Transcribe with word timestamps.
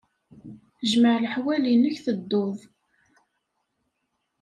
Jmeɛ 0.91 1.17
leḥwal-nnek 1.23 1.95
tedduḍ. 2.05 2.57